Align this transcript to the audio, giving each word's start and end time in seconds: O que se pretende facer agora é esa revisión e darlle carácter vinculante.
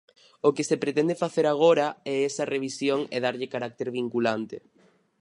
O 0.47 0.49
que 0.55 0.67
se 0.69 0.81
pretende 0.83 1.19
facer 1.23 1.45
agora 1.49 1.87
é 2.13 2.15
esa 2.29 2.49
revisión 2.53 2.99
e 3.15 3.17
darlle 3.25 3.51
carácter 3.53 3.87
vinculante. 3.99 4.57